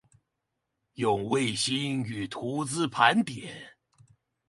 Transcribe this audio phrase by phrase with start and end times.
[0.95, 3.73] 用衛星與圖資盤點